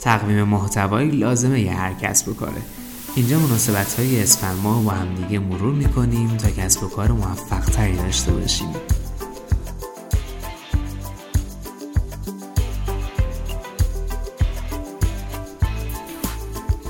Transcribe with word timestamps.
تقویم 0.00 0.42
محتوایی 0.42 1.10
لازمه 1.10 1.60
یه 1.60 1.72
هر 1.72 1.92
کسب 1.92 2.28
و 2.28 2.46
اینجا 3.16 3.38
مناسبت 3.38 3.94
های 3.98 4.22
اسفند 4.22 4.58
ماه 4.62 4.84
با 4.84 4.90
همدیگه 4.90 5.38
مرور 5.38 5.74
می‌کنیم 5.74 6.36
تا 6.36 6.50
کسب 6.50 6.82
و 6.82 6.88
کار 6.88 7.12
موفق 7.12 7.64
تری 7.64 7.96
داشته 7.96 8.32
باشیم. 8.32 8.68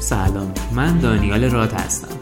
سلام 0.00 0.52
من 0.72 0.98
دانیال 0.98 1.44
راد 1.44 1.72
هستم. 1.72 2.16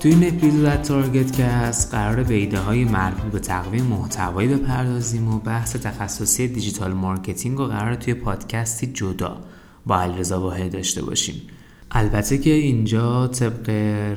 توی 0.00 0.10
این 0.10 0.28
اپیزود 0.28 0.64
از 0.64 0.88
target 0.88 1.32
که 1.32 1.44
هست 1.44 1.94
قرار 1.94 2.22
به 2.22 2.34
ایده 2.34 2.58
های 2.58 2.84
مربوط 2.84 3.32
به 3.32 3.38
تقویم 3.38 3.84
محتوایی 3.84 4.48
بپردازیم 4.48 5.34
و 5.34 5.38
بحث 5.38 5.76
تخصصی 5.76 6.48
دیجیتال 6.48 6.92
مارکتینگ 6.92 7.58
رو 7.58 7.66
قرار 7.66 7.94
توی 7.94 8.14
پادکستی 8.14 8.86
جدا 8.86 9.40
با 9.86 10.00
علیرضا 10.00 10.40
واحد 10.40 10.72
داشته 10.72 11.02
باشیم. 11.02 11.42
البته 11.90 12.38
که 12.38 12.50
اینجا 12.50 13.26
طبق 13.26 13.70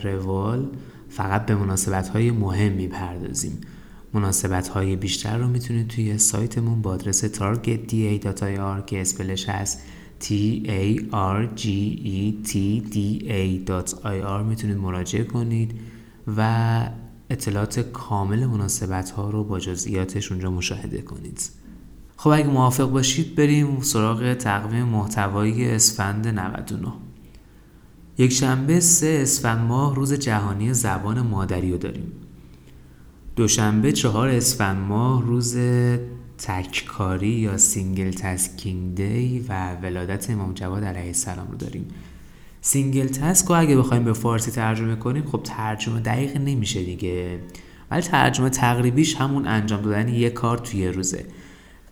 روال 0.03 0.67
فقط 1.09 1.45
به 1.45 1.55
مناسبت 1.55 2.09
های 2.09 2.31
مهم 2.31 2.71
می‌پردازیم. 2.71 3.61
مناسبت 4.13 4.67
های 4.67 4.95
بیشتر 4.95 5.37
رو 5.37 5.47
می‌تونید 5.47 5.87
توی 5.87 6.17
سایتمون 6.17 6.81
با 6.81 6.91
آدرس 6.91 7.25
targetda.ir 7.25 8.85
که 8.85 9.01
اسپلش 9.01 9.49
هست 9.49 9.81
t 10.21 10.25
a 10.65 10.99
r 11.11 11.59
g 11.61 11.63
e 12.05 12.47
t 12.47 12.53
d 12.93 12.97
a.ir 13.27 14.43
می‌تونید 14.49 14.77
مراجعه 14.77 15.23
کنید 15.23 15.79
و 16.37 16.89
اطلاعات 17.29 17.79
کامل 17.79 18.45
مناسبت 18.45 19.09
ها 19.09 19.29
رو 19.29 19.43
با 19.43 19.59
جزئیاتش 19.59 20.31
اونجا 20.31 20.51
مشاهده 20.51 21.01
کنید. 21.01 21.58
خب 22.19 22.29
اگه 22.29 22.47
موافق 22.47 22.89
باشید 22.89 23.35
بریم 23.35 23.81
سراغ 23.81 24.33
تقویم 24.33 24.85
محتوایی 24.85 25.69
اسفند 25.69 26.27
99 26.27 26.87
یک 28.17 28.31
شنبه 28.31 28.79
سه 28.79 29.19
اسفند 29.21 29.67
ماه 29.67 29.95
روز 29.95 30.13
جهانی 30.13 30.73
زبان 30.73 31.21
مادری 31.21 31.71
رو 31.71 31.77
داریم. 31.77 32.11
دوشنبه 33.35 33.91
چهار 33.91 34.29
اسفند 34.29 34.77
ماه 34.77 35.21
روز 35.21 35.57
تک‌کاری 36.37 37.27
یا 37.27 37.57
single 37.57 38.11
tasking 38.11 38.95
day 38.95 39.45
و 39.49 39.75
ولادت 39.75 40.29
امام 40.29 40.53
جواد 40.53 40.83
علیه 40.83 41.07
السلام 41.07 41.47
رو 41.51 41.57
داریم. 41.57 41.87
single 42.61 43.07
task 43.07 43.47
رو 43.47 43.59
اگه 43.59 43.77
بخوایم 43.77 44.03
به 44.03 44.13
فارسی 44.13 44.51
ترجمه 44.51 44.95
کنیم 44.95 45.25
خب 45.25 45.41
ترجمه 45.43 45.99
دقیق 45.99 46.37
نمیشه 46.37 46.83
دیگه. 46.83 47.39
ولی 47.91 48.01
ترجمه 48.01 48.49
تقریبیش 48.49 49.15
همون 49.15 49.47
انجام 49.47 49.81
دادن 49.81 50.07
یه 50.07 50.29
کار 50.29 50.57
توی 50.57 50.87
روزه. 50.87 51.25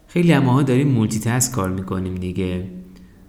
خیلی 0.07 0.31
ها 0.31 0.63
داریم 0.63 0.87
multitask 0.87 1.51
کار 1.51 1.69
می‌کنیم 1.69 2.15
دیگه. 2.15 2.67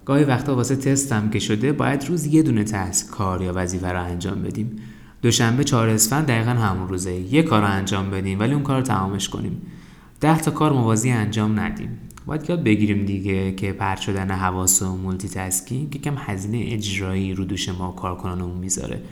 گاهی 0.04 0.24
وقتا 0.24 0.56
واسه 0.56 0.76
تست 0.76 1.12
هم 1.12 1.30
که 1.30 1.38
شده 1.38 1.72
باید 1.72 2.04
روز 2.08 2.26
یه 2.26 2.42
دونه 2.42 2.64
task 2.64 3.10
کار 3.10 3.42
یا 3.42 3.52
وظیفه 3.54 3.88
رو 3.88 4.04
انجام 4.04 4.42
بدیم. 4.42 4.76
دوشنبه 5.22 5.64
چهار 5.64 5.88
اسفند 5.88 6.26
دقیقا 6.26 6.50
همون 6.50 6.88
روزه. 6.88 7.12
یه 7.12 7.42
کار 7.42 7.62
رو 7.62 7.68
انجام 7.68 8.10
بدیم 8.10 8.40
ولی 8.40 8.54
اون 8.54 8.62
کار 8.62 8.76
رو 8.76 8.82
تمامش 8.82 9.28
کنیم. 9.28 9.62
ده 10.20 10.40
تا 10.40 10.50
کار 10.50 10.72
موازی 10.72 11.10
انجام 11.10 11.60
ندیم. 11.60 11.98
باید 12.26 12.50
یاد 12.50 12.62
بگیریم 12.62 13.04
دیگه 13.04 13.52
که 13.52 13.72
پرت 13.72 14.00
شدن 14.00 14.30
حواس 14.30 14.82
و 14.82 14.96
multitasking 14.96 15.96
یکم 15.96 16.14
هزینه 16.18 16.64
اجرایی 16.72 17.34
رو 17.34 17.44
دوش 17.44 17.68
ما 17.68 17.90
کارکنانمون 17.92 18.58
می‌ذاره. 18.58 19.02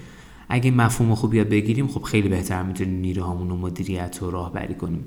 اگه 0.48 0.70
مفهوم 0.70 1.14
خوب 1.14 1.34
یاد 1.34 1.48
بگیریم 1.48 1.86
خب 1.86 2.02
خیلی 2.02 2.28
بهتر 2.28 2.62
می‌تونیم 2.62 3.00
نیروهامون 3.00 3.48
رو 3.48 3.56
مدیریت 3.56 4.22
و 4.22 4.30
راهبری 4.30 4.74
کنیم. 4.74 5.04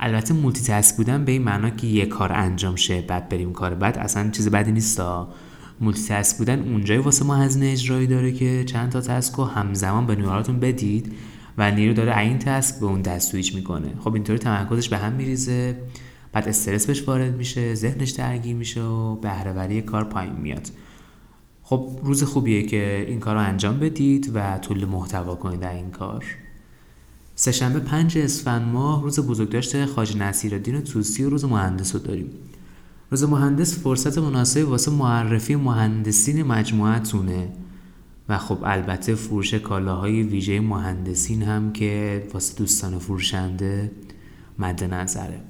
البته 0.00 0.34
multitask 0.34 0.96
بودن 0.96 1.24
به 1.24 1.32
این 1.32 1.42
معنا 1.42 1.70
که 1.70 1.86
یه 1.86 2.06
کار 2.06 2.32
انجام 2.32 2.76
شه 2.76 3.00
بعد 3.00 3.28
بریم 3.28 3.52
کار 3.52 3.74
بعد 3.74 3.98
اصلا 3.98 4.30
چیز 4.30 4.48
بدی 4.48 4.72
نیست 4.72 5.00
multitask 5.80 6.38
بودن 6.38 6.60
اونجایی 6.72 7.00
واسه 7.00 7.24
ما 7.24 7.36
هزینه 7.36 7.66
اجرایی 7.66 8.06
داره 8.06 8.32
که 8.32 8.64
چند 8.64 8.90
تا 8.90 9.00
task 9.00 9.34
رو 9.34 9.44
همزمان 9.44 10.06
به 10.06 10.14
نیروهاتون 10.14 10.60
بدید 10.60 11.12
و 11.58 11.70
نیرو 11.70 11.94
داره 11.94 12.18
این 12.18 12.38
task 12.38 12.80
به 12.80 12.86
اون 12.86 13.02
دست 13.02 13.32
سویچ 13.32 13.54
می‌کنه. 13.54 13.94
خب 14.00 14.14
اینطوری 14.14 14.38
تمرکزش 14.38 14.88
به 14.88 14.96
هم 14.98 15.12
میریزه 15.12 15.76
بعد 16.32 16.48
استرس 16.48 16.86
بهش 16.86 17.08
وارد 17.08 17.36
میشه 17.36 17.74
ذهنش 17.74 18.10
درگیر 18.10 18.56
میشه 18.56 18.82
و 18.82 19.16
بهرهوری 19.16 19.82
کار 19.82 20.04
پایین 20.04 20.32
میاد. 20.32 20.68
خب 21.62 22.00
روز 22.02 22.22
خوبیه 22.22 22.62
که 22.62 23.04
این 23.08 23.20
کار 23.20 23.34
رو 23.34 23.40
انجام 23.40 23.78
بدید 23.78 24.30
و 24.34 24.58
طول 24.58 24.84
محتوا 24.84 25.34
کنید 25.34 25.60
در 25.60 25.74
این 25.74 25.90
کار. 25.90 26.24
سهشنبه 27.40 27.80
پنج 27.80 28.18
اسفند 28.18 28.72
ماه 28.72 29.02
روز 29.02 29.20
بزرگداشت 29.20 29.86
خاج 29.86 30.16
نصیرالدین 30.16 30.80
توسی 30.80 31.24
و 31.24 31.30
روز 31.30 31.44
مهندس 31.44 31.94
رو 31.94 32.00
داریم. 32.00 32.30
روز 33.10 33.24
مهندس 33.24 33.78
فرصت 33.78 34.18
مناسبی 34.18 34.62
واسه 34.62 34.90
معرفی 34.90 35.56
مهندسین 35.56 36.42
مجموعتونه. 36.42 37.48
و 38.28 38.38
خب 38.38 38.58
البته 38.64 39.14
فروش 39.14 39.54
کالاهای 39.54 40.22
ویژه 40.22 40.60
مهندسین 40.60 41.42
هم 41.42 41.72
که 41.72 42.26
واسه 42.34 42.54
دوستان 42.58 42.98
فروشنده 42.98 43.90
مد 44.58 44.84
نظره. 44.84 45.40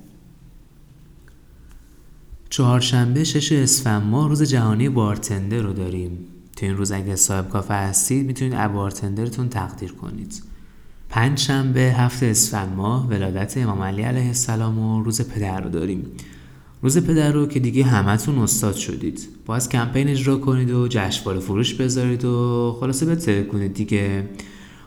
چهارشنبه 2.50 3.24
شش 3.24 3.52
اسفند 3.52 4.02
ماه 4.02 4.28
روز 4.28 4.42
جهانی 4.42 4.88
bartender 4.88 5.60
رو 5.60 5.72
داریم. 5.72 6.18
تو 6.56 6.66
این 6.66 6.76
روز 6.76 6.92
اگه 6.92 7.16
صاحب 7.16 7.48
کافه 7.48 7.74
هستید 7.74 8.26
می‌تونید 8.26 8.66
bartender 8.72 9.29
تون 9.29 9.48
تقدیر 9.48 9.92
کنید. 9.92 10.47
پنج 11.08 11.38
شنبه 11.38 11.80
هفتم 11.80 12.26
اسفند 12.26 12.76
ماه 12.76 13.08
ولادت 13.08 13.58
امام 13.58 13.82
علی 13.82 14.02
علیه 14.02 14.26
السلام 14.26 14.78
و 14.78 15.02
روز 15.02 15.28
پدر 15.28 15.60
رو 15.60 15.70
داریم. 15.70 16.06
روز 16.82 16.98
پدر 16.98 17.32
رو 17.32 17.46
که 17.46 17.60
دیگه 17.60 17.84
همتون 17.84 18.38
استاد 18.38 18.74
شدید. 18.74 19.28
باز 19.46 19.68
کمپین 19.68 20.08
اجرا 20.08 20.36
کنید 20.36 20.70
و 20.70 20.88
جشنواره 20.88 21.40
فروش 21.40 21.74
بذارید 21.74 22.24
و 22.24 22.76
خلاصه 22.80 23.06
بهتر 23.06 23.42
کنید 23.42 23.74
دیگه. 23.74 24.28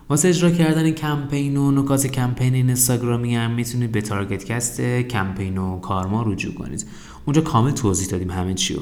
واسه 0.09 0.27
اجرا 0.27 0.51
کردن 0.51 0.91
کمپین 0.91 1.57
و 1.57 1.71
نکات 1.71 2.07
کمپین 2.07 2.53
اینستاگرامی 2.53 3.35
هم 3.35 3.51
می‌تونید 3.51 3.91
به 3.91 4.01
Target 4.01 4.44
Cast 4.44 4.81
کمپین 4.81 5.57
و 5.57 5.79
کارما 5.79 6.23
رجوع 6.23 6.53
کنید. 6.53 6.85
اونجا 7.25 7.41
کامل 7.41 7.71
توضیح 7.71 8.07
دادیم 8.07 8.31
همه 8.31 8.53
چی 8.53 8.73
رو. 8.73 8.81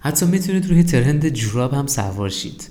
حتی 0.00 0.26
می‌تونید 0.26 0.70
روی 0.70 0.82
ترند 0.82 1.28
جوراب 1.28 1.74
هم 1.74 1.86
سوار 1.86 2.28
شید. 2.28 2.68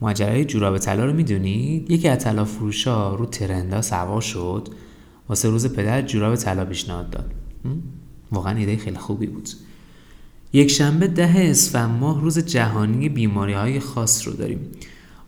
ماجرای 0.00 0.44
جوراب 0.44 0.78
طلا 0.78 1.04
رو 1.04 1.12
می‌دونید 1.12 1.90
یکی 1.90 2.08
از 2.08 2.24
طلا 2.24 2.44
فروشا 2.44 3.14
رو 3.14 3.26
ترندا 3.26 3.82
سوار 3.82 4.20
شد. 4.20 4.68
واسه 5.28 5.50
روز 5.50 5.72
پدر 5.72 6.02
جوراب 6.02 6.36
طلا 6.36 6.64
پیشنهاد 6.64 7.10
داد. 7.10 7.34
واقعا 8.32 8.56
ایده 8.56 8.76
خیلی 8.76 8.96
خوبی 8.96 9.26
بود. 9.26 9.48
یک 10.52 10.70
شنبه 10.70 11.06
ده 11.06 11.32
اسفند 11.36 12.00
ماه 12.00 12.20
روز 12.20 12.38
جهانی 12.38 13.08
بیماری 13.08 13.52
های 13.52 13.80
خاص 13.80 14.28
رو 14.28 14.32
داریم. 14.32 14.60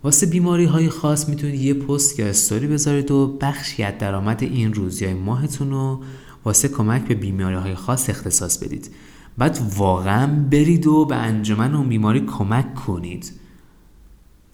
واسه 0.05 0.27
بیماری 0.27 0.65
های 0.65 0.89
خاص 0.89 1.29
می‌تونید 1.29 1.61
یه 1.61 1.75
پست 1.75 2.19
یا 2.19 2.27
استوری 2.27 2.67
بذارید 2.67 3.11
و 3.11 3.39
بخشی 3.41 3.83
از 3.83 3.95
درآمد 3.99 4.43
این 4.43 4.75
روز 4.75 5.03
یا 5.03 5.15
ماهتون 5.15 5.71
رو 5.71 6.03
واسه 6.45 6.69
کمک 6.69 7.05
به 7.05 7.15
بیماری 7.15 7.57
های 7.57 7.75
خاص 7.75 8.11
اختصاص 8.11 8.59
بدید. 8.59 8.91
بعد 9.39 9.59
واقعا 9.77 10.27
برید 10.51 10.87
و 10.87 11.05
به 11.05 11.17
انجمن 11.17 11.75
اون 11.75 11.89
بیماری 11.89 12.21
کمک 12.21 12.75
کنید. 12.75 13.33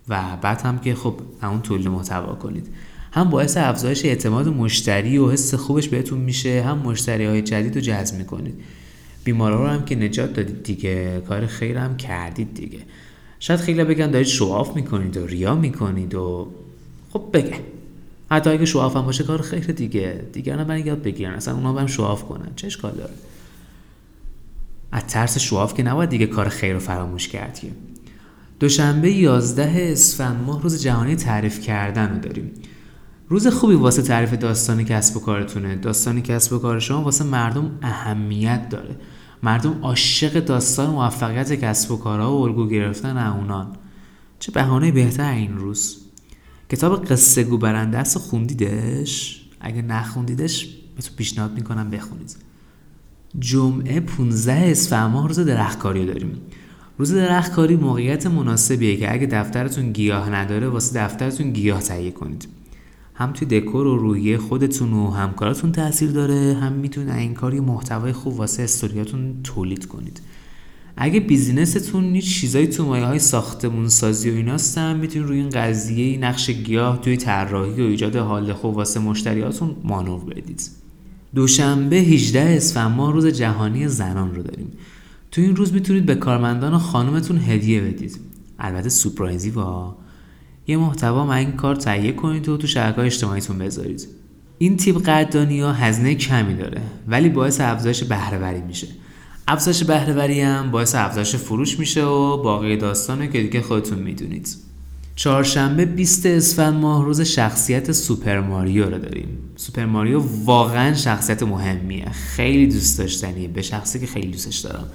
و 0.09 0.37
بعد 0.43 0.61
هم 0.61 0.79
که 0.79 0.95
خب 0.95 1.15
اون 1.43 1.63
تولید 1.63 1.89
محتوا 1.89 2.35
کنید. 2.35 2.67
هم 3.13 3.31
باعث 3.31 3.57
افزایش 3.57 4.05
اعتماد 4.05 4.49
مشتری 4.49 5.19
و 5.19 5.31
حس 5.31 5.55
خوبش 5.55 5.89
بهتون 5.89 6.19
میشه 6.19 6.63
هم 6.63 6.79
مشتری 6.79 7.25
های 7.25 7.43
جدید 7.43 7.75
رو 7.75 7.81
جذب 7.81 8.19
می‌کنید. 8.19 8.55
بیمارا 9.25 9.63
رو 9.63 9.71
هم 9.71 9.85
که 9.85 9.97
نجات 9.97 10.33
دادید 10.33 10.63
دیگه 10.63 11.23
کار 11.29 11.47
خیر 11.47 11.79
هم 11.79 11.97
کردید 11.97 12.55
دیگه. 12.55 12.79
شاید 13.41 13.61
خیلی 13.61 13.85
بگن 13.85 14.11
دارید 14.11 14.27
شواف 14.27 14.77
می‌کنید 14.77 15.17
و 15.17 15.27
ریا 15.27 15.55
می‌کنید 15.55 16.15
و 16.15 16.49
خب 17.13 17.25
بگه. 17.33 17.61
حتی 18.31 18.51
اگه 18.51 18.65
شواف 18.65 18.97
هم 18.97 19.03
باشه 19.03 19.25
کار 19.25 19.43
خیر 19.43 19.65
دیگه. 19.65 20.25
دیگران 20.33 20.67
من 20.67 20.87
یاد 20.87 21.03
بگیرن. 21.03 21.35
اصلا 21.35 21.55
اونا 21.55 21.81
هم 21.81 21.87
شواف 21.87 22.25
کنن. 22.25 22.49
چه 22.57 22.67
اشکال 22.67 22.93
داره؟ 22.93 23.15
از 24.93 25.07
ترس 25.07 25.39
شواف 25.39 25.75
که 25.75 25.83
نباید 25.83 26.11
دیگه 26.11 26.27
کار 26.27 26.49
خیر 26.49 26.73
رو 26.73 26.79
فراموش 26.79 27.29
کرد 27.29 27.59
که 27.59 27.67
دوشنبه 28.61 29.13
11 29.13 29.89
اسفند 29.93 30.45
ماه 30.47 30.63
روز 30.63 30.83
جهانی 30.83 31.17
تعریف 31.17 31.61
کردن 31.61 32.13
رو 32.15 32.19
داریم. 32.19 32.51
روز 33.29 33.47
خوبی 33.47 33.75
واسه 33.75 34.03
تعریف 34.03 34.33
داستانی 34.33 34.85
کسب 34.85 35.17
و 35.17 35.21
کارتونه. 35.21 35.77
داستانی 35.77 36.23
کسب 36.23 36.53
و 36.53 36.59
کار 36.59 36.81
شما 36.81 37.03
واسه 37.03 37.25
مردم 37.25 37.71
اهمیت 37.83 38.69
داره. 38.69 38.97
مردم 39.43 39.79
عاشق 39.83 40.45
داستان 40.45 40.91
موفقیت 40.91 41.53
کسب 41.53 41.91
و 41.91 41.97
کارها 41.97 42.39
و 42.39 42.43
الگو 42.43 42.69
گرفتن 42.69 43.17
اونان. 43.17 43.77
چه 44.39 44.53
بهانه 44.53 44.93
بهتر 44.93 45.33
این 45.33 45.59
روز. 45.59 45.97
کتاب 46.71 47.05
قصه 47.05 47.45
گو 47.45 47.59
برنده 47.59 47.99
است 47.99 48.19
خوندیدش؟ 48.19 49.43
اگه 49.61 49.83
نخوندیدش 49.83 50.69
بهتون 50.97 51.17
پیشنهاد 51.17 51.55
می‌کنم 51.55 51.91
بخونید. 51.91 52.37
جمعه 53.39 54.01
15 54.01 54.53
اسفند 54.53 55.11
ماه 55.11 55.29
روز 55.29 55.39
درختکاری 55.39 56.07
داریم. 56.07 56.41
روز 56.99 57.13
درختکاری 57.13 57.77
موقعیت 57.77 58.27
مناسبیه 58.27 58.97
که 58.97 59.13
اگه 59.13 59.27
دفترتون 59.27 59.93
گیاه 59.93 60.31
نداره 60.31 60.69
واسه 60.69 61.01
دفترتون 61.01 61.53
گیاه 61.53 61.83
تهیه 61.83 62.11
کنید. 62.11 62.49
هم 63.15 63.33
توی 63.33 63.61
دکور 63.61 63.87
و 63.87 63.97
روحیه 63.97 64.39
خودتون 64.39 64.93
و 64.93 65.11
همکاراتون 65.11 65.73
تاثیر 65.73 66.11
داره 66.11 66.57
هم 66.61 66.73
می‌تونه 66.73 67.15
این 67.15 67.35
کاری 67.35 67.61
محتوای 67.61 68.13
خوب 68.13 68.39
واسه 68.39 68.63
استوریاتون 68.63 69.35
تولید 69.45 69.87
کنید. 69.87 70.21
اگه 70.97 71.21
بیزینستون 71.21 72.15
یه 72.15 72.23
چیزایی 72.23 72.67
تو 72.67 72.87
مایه 72.87 73.05
های 73.05 73.19
ساختمون 73.19 73.89
سازی 73.89 74.31
و 74.31 74.35
ایناست 74.35 74.79
می‌تونید 74.79 75.29
روی 75.29 75.39
این 75.39 75.51
قضیه 75.51 76.19
نقش 76.19 76.51
گیاه 76.51 77.01
توی 77.01 77.17
طراحی 77.17 77.83
و 77.83 77.87
ایجاد 77.87 78.17
حال 78.17 78.53
خوب 78.53 78.77
واسه 78.77 79.01
مشتریاتون 79.01 79.77
مانور 79.85 80.25
بدید. 80.35 80.71
دوشنبه 81.35 81.97
18 81.97 82.41
اسفند 82.41 82.97
ماه 82.97 83.13
روز 83.13 83.27
جهانی 83.27 83.89
زنان 83.89 84.35
رو 84.35 84.43
داریم. 84.43 84.73
تو 85.31 85.41
این 85.41 85.57
روز 85.57 85.73
می‌تونید 85.73 86.07
به 86.07 86.15
کارمندان 86.15 86.75
و 86.75 86.79
خانومتون 86.79 87.39
هدیه 87.39 87.81
بدید. 87.81 88.21
البته 88.59 88.89
سورپرایزی 88.89 89.51
با 89.51 89.97
یه 90.67 90.77
محتوا 90.77 91.27
من 91.27 91.37
این 91.37 91.53
کار 91.53 91.77
تهیه 91.77 92.13
کنید 92.13 92.49
و 92.49 92.57
تو 92.57 92.67
شبکه‌های 92.67 93.07
اجتماعیتون 93.07 93.59
بذارید. 93.59 94.09
این 94.59 94.77
تیپ 94.77 95.03
قدردانی 95.03 95.61
ها 95.61 95.73
هزینه 95.73 96.15
کمی 96.15 96.55
داره 96.55 96.83
ولی 97.09 97.29
باعث 97.29 97.61
افزایش 97.61 98.05
بهرهوری 98.05 98.61
میشه. 98.61 98.87
افزایش 99.49 99.85
بهرهوری 99.85 100.41
هم 100.41 100.71
باعث 100.71 100.95
افزایش 100.95 101.37
فروش 101.37 101.79
میشه 101.79 102.05
و 102.05 102.43
باقی 102.43 102.77
داستانه 102.77 103.29
که 103.29 103.43
دیگه 103.43 103.63
خودتون 103.63 103.99
می‌دونید. 103.99 104.57
چهارشنبه 105.17 105.85
20 105.85 106.27
اسفند 106.27 106.75
ماه 106.75 107.05
روز 107.05 107.21
شخصیت 107.21 107.93
سوپر 107.93 108.41
ماریو 108.41 108.91
رو 108.91 108.99
داریم. 108.99 109.29
سوپر 109.57 109.87
ماریو 109.87 110.23
واقعا 110.45 110.95
شخصیت 110.95 111.43
مهمیه. 111.43 112.11
خیلی 112.11 112.67
دوست 112.67 112.99
داشتنیه. 112.99 113.49
به 113.49 113.63
شخصی 113.63 114.01
که 114.01 114.07
خیلی 114.07 114.31
دوستش 114.31 114.59
دارم. 114.59 114.87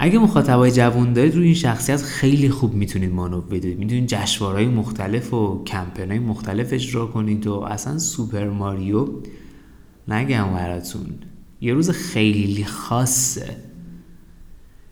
اگه 0.00 0.18
مخاطبای 0.18 0.72
جوان 0.72 1.12
دارید 1.12 1.34
روی 1.34 1.44
این 1.44 1.54
شخصیت 1.54 2.02
خیلی 2.02 2.50
خوب 2.50 2.74
می‌تونید 2.74 3.12
مانور 3.12 3.40
بدید. 3.40 3.78
می‌تونید 3.78 4.06
جشنواره‌های 4.06 4.66
مختلف 4.66 5.34
و 5.34 5.64
کمپینای 5.64 6.18
مختلف 6.18 6.72
اجرا 6.72 7.06
کنید 7.06 7.46
و 7.46 7.52
اصلا 7.52 7.98
سوپر 7.98 8.48
ماریو 8.48 9.08
نگم 10.08 10.54
براتون. 10.54 11.06
یه 11.60 11.74
روز 11.74 11.90
خیلی 11.90 12.64
خاصه. 12.64 13.56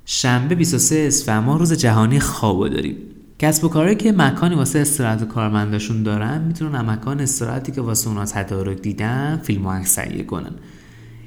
شنبه 0.05 0.55
23 0.55 1.05
اسفند 1.07 1.59
روز 1.59 1.73
جهانی 1.73 2.21
خوابو 2.21 2.69
داریم. 2.69 2.97
کسب 3.39 3.65
و 3.65 3.69
کارهایی 3.69 3.97
که 3.97 4.13
مکانی 4.13 4.55
واسه 4.55 4.79
استراحت 4.79 5.29
کارمنداشون 5.29 6.03
دارن 6.03 6.45
می‌تونن 6.47 6.81
مکان 6.81 7.21
استراحتی 7.21 7.73
که 7.73 7.81
واسه 7.81 8.09
اونا 8.09 8.25
تدارک 8.25 8.83
دیدن 8.83 9.41
فیلم 9.43 9.67
و 9.67 9.83
کنن. 10.29 10.53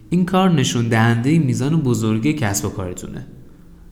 این 0.10 0.26
کار 0.26 0.50
نشون 0.50 0.88
دهنده 0.88 1.40
میزان 1.40 1.82
بزرگی 1.82 2.34
کسب 2.34 2.66
و 2.66 2.70
کارتونه. 2.70 3.26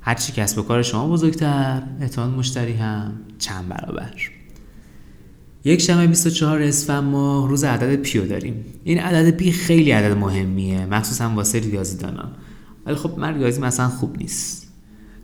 هرچی 0.07 0.31
کسب 0.31 0.59
و 0.59 0.61
کار 0.61 0.81
شما 0.81 1.07
بزرگتر 1.07 1.83
احتمال 2.01 2.29
مشتری 2.29 2.73
هم 2.73 3.13
چند 3.39 3.69
برابر. 3.69 4.13
یک 5.65 5.81
شنبه 5.81 6.07
24 6.07 6.61
اسفند 6.61 7.03
ماه 7.03 7.49
روز 7.49 7.63
عدد 7.63 7.95
پیو 7.95 8.27
داریم. 8.27 8.65
این 8.83 8.99
عدد 8.99 9.29
پی 9.29 9.51
خیلی 9.51 9.91
عدد 9.91 10.17
مهمیه. 10.17 10.85
مخصوصا 10.85 11.29
واسه 11.29 11.59
ریاضیدانان. 11.59 12.31
ولی 12.85 12.95
خب 12.95 13.17
من 13.17 13.37
ریاضی 13.37 13.61
مثلا 13.61 13.87
خوب 13.87 14.17
نیست. 14.17 14.73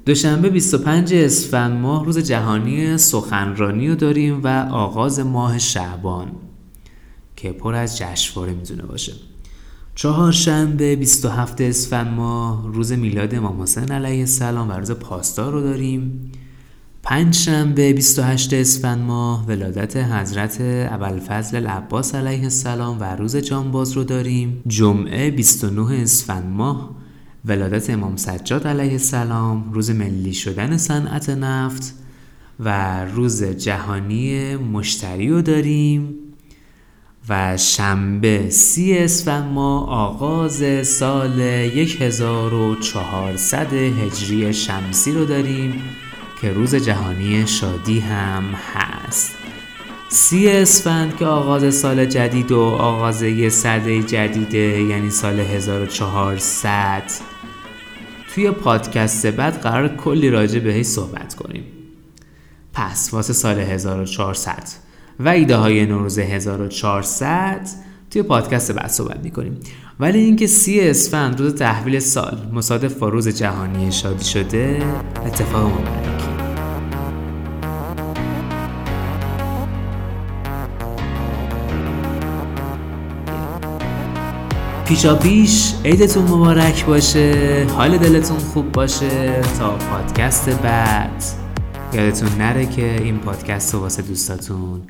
دوشنبه 0.06 0.50
25 0.50 1.13
اسفند 1.13 1.81
ماه 1.81 2.06
روز 2.06 2.18
جهانی 2.18 2.97
سخنرانی 2.97 3.89
رو 3.89 3.95
داریم 3.95 4.41
و 4.44 4.47
آغاز 4.71 5.19
ماه 5.19 5.59
شعبان 5.59 6.31
که 7.35 7.51
پر 7.51 7.75
از 7.75 7.97
جشنواره 7.97 8.53
می‌تونه 8.53 8.83
باشه. 8.83 9.13
چهارشنبه 9.95 10.95
27 10.95 11.62
اسفند 11.62 12.07
ماه 12.07 12.68
روز 12.74 12.92
میلاد 12.92 13.36
امام 13.36 13.62
حسین 13.62 13.92
علیه 13.92 14.19
السلام 14.19 14.69
و 14.69 14.72
روز 14.72 14.92
پاستا 14.92 15.50
رو 15.50 15.62
داریم. 15.62 16.31
پنج 17.04 17.36
شنبه 17.36 17.94
28 17.94 18.54
اسفند 18.54 19.01
ماه 19.01 19.45
ولادت 19.48 19.98
حضرت 19.98 20.57
ابوالفضل 20.92 21.57
العباس 21.57 22.16
علیه 22.16 22.44
السلام 22.44 22.98
و 23.00 23.16
روز 23.16 23.36
جانباز 23.36 23.92
رو 23.92 24.04
داریم. 24.04 24.62
جمعه 24.68 25.31
29 25.31 26.01
اسفند 26.01 26.50
ماه 26.50 26.95
ولادت 27.45 27.90
امام 27.90 28.16
سجاد 28.16 28.68
علیه 28.68 28.92
السلام 28.92 29.74
روز 29.74 29.90
ملی 29.90 30.34
شدن 30.34 30.78
صنعت 30.78 31.30
نفت 31.30 31.94
و 32.60 33.00
روز 33.06 33.44
جهانی 33.44 34.56
مشتری 34.56 35.30
رو 35.30 35.42
داریم. 35.42 36.16
و 37.30 37.58
شنبه 37.58 38.50
سی 38.50 38.98
اسفند 38.98 39.52
ماه 39.52 39.90
آغاز 39.90 40.88
سال 40.88 41.42
1400 41.42 43.74
هجری 43.74 44.54
شمسی 44.54 45.12
رو 45.12 45.25
داریم 45.25 45.84
که 46.42 46.54
روز 46.54 46.75
جهانی 46.75 47.48
شادی 47.48 48.00
هم 48.00 48.44
هست. 48.74 49.31
سی 50.10 50.50
اسفند 50.50 51.18
که 51.18 51.25
آغاز 51.25 51.75
سال 51.75 52.06
جدید 52.06 52.52
و 52.52 52.60
آغاز 52.60 53.22
یه 53.22 53.50
سده 53.50 54.04
جدیده 54.04 54.81
یعنی 54.81 55.10
سال 55.10 55.40
1400 55.40 57.04
توی 58.36 58.52
پادکست 58.52 59.26
بعد 59.26 59.62
قرار 59.62 59.88
کلی 59.88 60.30
راجع 60.30 60.60
بهش 60.60 60.86
صحبت 60.86 61.36
کنیم. 61.36 61.64
پس 62.74 63.10
واسه 63.14 63.34
سال 63.34 63.60
1400 63.60 64.93
و 65.19 65.30
ایده 65.30 65.56
های 65.56 65.86
نوروز 65.86 66.19
1400 66.19 67.62
توی 68.12 68.24
پادکست 68.24 68.71
بعد 68.71 68.88
صحبت 68.88 69.19
می‌کنیم. 69.24 69.60
ولی 70.00 70.19
اینکه 70.19 70.48
سی 70.48 70.81
اسفند 70.81 71.39
روز 71.39 71.56
تحویل 71.56 72.00
سال 72.00 72.38
مصادف 72.54 72.94
با 72.94 73.10
روز 73.10 73.27
جهانی 73.27 73.92
شادی 73.92 74.25
شده 74.25 74.83
اتفاق 75.25 75.65
مبارکی 75.65 76.33
پیشا 84.86 85.16
پیش 85.16 85.74
عیدتون 85.86 86.24
مبارک 86.24 86.86
باشه 86.86 87.68
حال 87.75 87.98
دلتون 87.98 88.38
خوب 88.38 88.71
باشه. 88.71 89.42
تا 89.59 89.77
پادکست 89.77 90.50
بعد 90.50 91.24
یادتون 91.94 92.30
نره 92.38 92.66
که 92.66 93.01
این 93.01 93.18
پادکست 93.18 93.74
رو 93.74 93.80
واسه 93.80 94.01
دوستاتون 94.01 94.81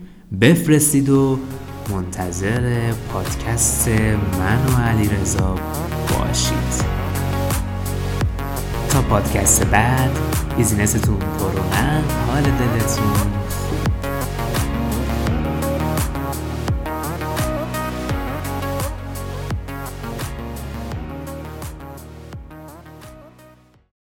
بفرستید 0.41 1.09
و 1.09 1.39
منتظر 1.89 2.91
پادکست 3.13 3.87
من 4.39 4.65
و 4.73 4.81
علی 4.87 5.09
رضا 5.09 5.55
باشید. 6.09 6.93
تا 8.89 9.01
پادکست 9.01 9.65
بعد 9.65 10.11
بیزینستون 10.57 11.17
پرونن 11.19 12.03
حال 12.27 12.43
دلتون 12.43 13.31